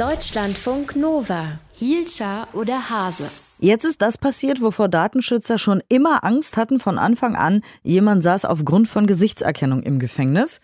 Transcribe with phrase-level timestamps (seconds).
[0.00, 1.58] Deutschlandfunk Nova.
[1.74, 3.24] Hielscher oder Hase?
[3.58, 7.60] Jetzt ist das passiert, wovor Datenschützer schon immer Angst hatten von Anfang an.
[7.82, 10.62] Jemand saß aufgrund von Gesichtserkennung im Gefängnis.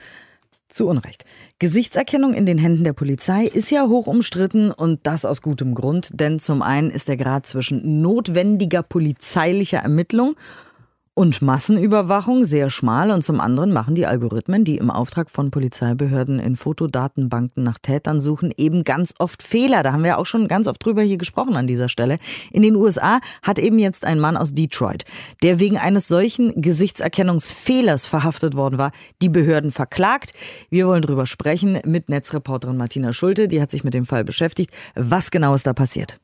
[0.69, 1.27] Zu Unrecht.
[1.59, 6.19] Gesichtserkennung in den Händen der Polizei ist ja hoch umstritten und das aus gutem Grund,
[6.19, 10.37] denn zum einen ist der Grad zwischen notwendiger polizeilicher Ermittlung
[11.19, 16.39] und Massenüberwachung sehr schmal und zum anderen machen die Algorithmen, die im Auftrag von Polizeibehörden
[16.39, 19.83] in Fotodatenbanken nach Tätern suchen, eben ganz oft Fehler.
[19.83, 22.19] Da haben wir auch schon ganz oft drüber hier gesprochen an dieser Stelle.
[22.53, 25.07] In den USA hat eben jetzt ein Mann aus Detroit,
[25.43, 30.35] der wegen eines solchen Gesichtserkennungsfehlers verhaftet worden war, die Behörden verklagt.
[30.69, 34.71] Wir wollen drüber sprechen mit Netzreporterin Martina Schulte, die hat sich mit dem Fall beschäftigt.
[34.95, 36.21] Was genau ist da passiert?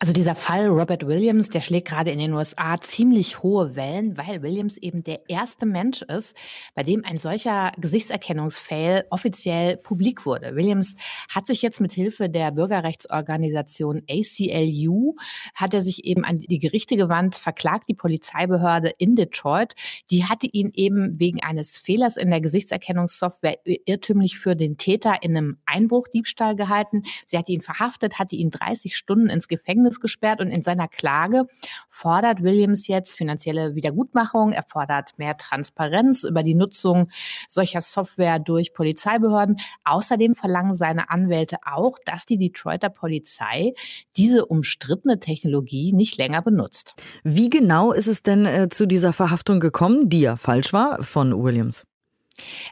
[0.00, 4.42] Also dieser Fall Robert Williams, der schlägt gerade in den USA ziemlich hohe Wellen, weil
[4.42, 6.36] Williams eben der erste Mensch ist,
[6.74, 10.56] bei dem ein solcher Gesichtserkennungsfail offiziell publik wurde.
[10.56, 10.96] Williams
[11.28, 15.14] hat sich jetzt mit Hilfe der Bürgerrechtsorganisation ACLU
[15.54, 19.74] hat er sich eben an die Gerichte gewandt, verklagt die Polizeibehörde in Detroit.
[20.10, 25.36] Die hatte ihn eben wegen eines Fehlers in der Gesichtserkennungssoftware irrtümlich für den Täter in
[25.36, 27.02] einem Einbruchdiebstahl gehalten.
[27.26, 29.65] Sie hat ihn verhaftet, hatte ihn 30 Stunden ins Gefängnis
[30.00, 31.46] gesperrt und in seiner Klage
[31.88, 37.10] fordert Williams jetzt finanzielle Wiedergutmachung, er fordert mehr Transparenz über die Nutzung
[37.48, 39.56] solcher Software durch Polizeibehörden.
[39.84, 43.74] Außerdem verlangen seine Anwälte auch, dass die Detroiter Polizei
[44.16, 46.94] diese umstrittene Technologie nicht länger benutzt.
[47.24, 51.42] Wie genau ist es denn äh, zu dieser Verhaftung gekommen, die ja falsch war, von
[51.42, 51.84] Williams?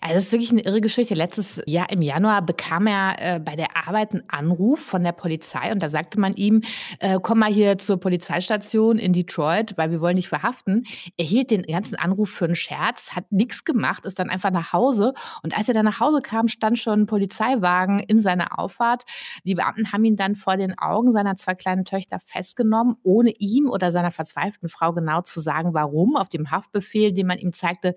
[0.00, 1.14] Also das ist wirklich eine irre Geschichte.
[1.14, 5.72] Letztes Jahr im Januar bekam er äh, bei der Arbeit einen Anruf von der Polizei
[5.72, 6.62] und da sagte man ihm,
[7.00, 10.86] äh, komm mal hier zur Polizeistation in Detroit, weil wir wollen dich verhaften.
[11.16, 14.72] Er hielt den ganzen Anruf für einen Scherz, hat nichts gemacht, ist dann einfach nach
[14.72, 19.04] Hause und als er dann nach Hause kam, stand schon ein Polizeiwagen in seiner Auffahrt.
[19.44, 23.70] Die Beamten haben ihn dann vor den Augen seiner zwei kleinen Töchter festgenommen, ohne ihm
[23.70, 26.16] oder seiner verzweifelten Frau genau zu sagen, warum.
[26.16, 27.94] Auf dem Haftbefehl, den man ihm zeigte,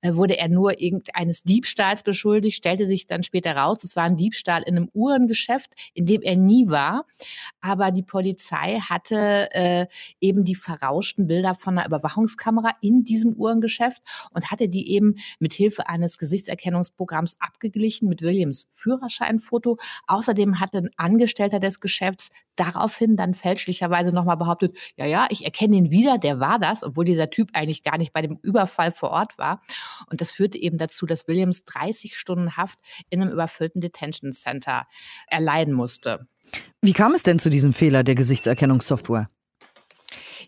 [0.00, 4.04] äh, wurde er nur irgendwie eines Diebstahls beschuldigt, stellte sich dann später raus, es war
[4.04, 7.06] ein Diebstahl in einem Uhrengeschäft, in dem er nie war.
[7.60, 9.86] Aber die Polizei hatte äh,
[10.20, 15.52] eben die verrauschten Bilder von einer Überwachungskamera in diesem Uhrengeschäft und hatte die eben mit
[15.52, 19.78] Hilfe eines Gesichtserkennungsprogramms abgeglichen mit Williams Führerscheinfoto.
[20.06, 25.76] Außerdem hatte ein Angestellter des Geschäfts daraufhin dann fälschlicherweise nochmal behauptet, ja, ja, ich erkenne
[25.76, 29.10] ihn wieder, der war das, obwohl dieser Typ eigentlich gar nicht bei dem Überfall vor
[29.10, 29.62] Ort war.
[30.10, 34.86] Und das führte eben dazu, dass Williams 30 Stunden Haft in einem überfüllten Detention Center
[35.26, 36.26] erleiden musste.
[36.82, 39.28] Wie kam es denn zu diesem Fehler der Gesichtserkennungssoftware?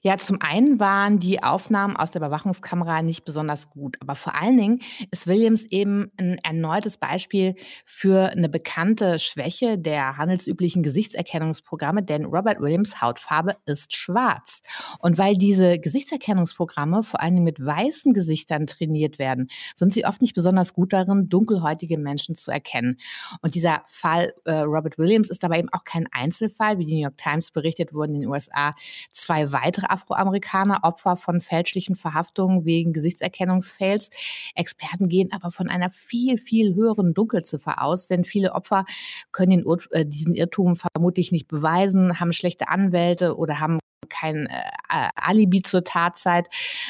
[0.02, 4.56] Ja, zum einen waren die Aufnahmen aus der Überwachungskamera nicht besonders gut, aber vor allen
[4.56, 4.80] Dingen
[5.10, 12.60] ist Williams eben ein erneutes Beispiel für eine bekannte Schwäche der handelsüblichen Gesichtserkennungsprogramme, denn Robert
[12.60, 14.62] Williams Hautfarbe ist schwarz.
[14.98, 20.20] Und weil diese Gesichtserkennungsprogramme vor allen Dingen mit weißen Gesichtern trainiert werden, sind sie oft
[20.20, 22.98] nicht besonders gut darin, dunkelhäutige Menschen zu erkennen.
[23.42, 27.02] Und dieser Fall äh, Robert Williams ist aber eben auch kein Einzelfall, wie die New
[27.02, 28.74] York Times berichtet wurden in den USA
[29.12, 34.10] zwei weitere Afroamerikaner Opfer von fälschlichen Verhaftungen wegen Gesichtserkennungsfails.
[34.54, 38.84] Experten gehen aber von einer viel, viel höheren Dunkelziffer aus, denn viele Opfer
[39.32, 45.08] können den, äh, diesen Irrtum vermutlich nicht beweisen, haben schlechte Anwälte oder haben kein äh,
[45.14, 46.46] Alibi zur Tatzeit.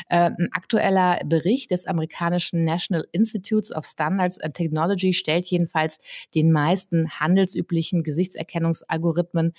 [0.09, 5.99] Äh, ein aktueller Bericht des amerikanischen National Institutes of Standards and Technology stellt jedenfalls
[6.34, 9.54] den meisten handelsüblichen Gesichtserkennungsalgorithmen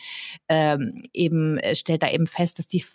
[0.50, 2.85] ähm, eben, äh, stellt da eben fest, dass die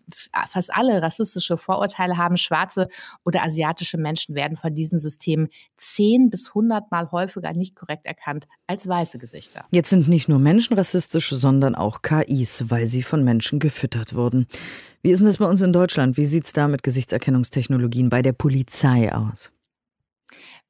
[0.48, 2.36] fast alle rassistische Vorurteile haben.
[2.36, 2.88] Schwarze
[3.24, 8.88] oder asiatische Menschen werden von diesen Systemen zehn bis hundertmal häufiger nicht korrekt erkannt als
[8.88, 9.64] weiße Gesichter.
[9.70, 14.46] Jetzt sind nicht nur Menschen rassistisch, sondern auch KIs, weil sie von Menschen gefüttert wurden.
[15.02, 16.16] Wie ist denn das bei uns in Deutschland?
[16.16, 19.50] Wie sieht es da mit Gesichtserkennungstechnologien bei der Polizei aus?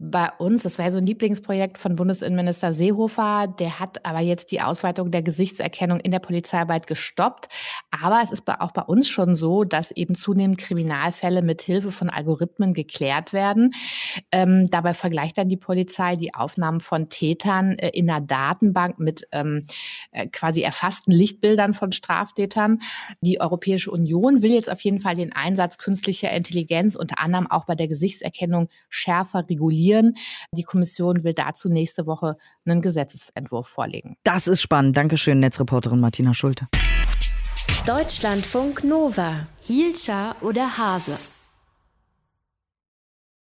[0.04, 4.60] Bei uns, das war so ein Lieblingsprojekt von Bundesinnenminister Seehofer, der hat aber jetzt die
[4.60, 7.48] Ausweitung der Gesichtserkennung in der Polizeiarbeit gestoppt.
[8.02, 12.10] Aber es ist auch bei uns schon so, dass eben zunehmend Kriminalfälle mit Hilfe von
[12.10, 13.74] Algorithmen geklärt werden.
[14.32, 19.28] Ähm, dabei vergleicht dann die Polizei die Aufnahmen von Tätern äh, in einer Datenbank mit
[19.30, 19.66] ähm,
[20.10, 22.80] äh, quasi erfassten Lichtbildern von Straftätern.
[23.20, 27.66] Die Europäische Union will jetzt auf jeden Fall den Einsatz künstlicher Intelligenz unter anderem auch
[27.66, 30.16] bei der Gesichtserkennung schärfer regulieren diskutieren.
[30.54, 34.16] Die Kommission will dazu nächste Woche einen Gesetzesentwurf vorlegen.
[34.24, 34.96] Das ist spannend.
[34.96, 36.68] Dankeschön, Netzreporterin Martina Schulte.
[37.86, 39.46] Deutschlandfunk Nova.
[39.62, 41.18] Hielscher oder Hase?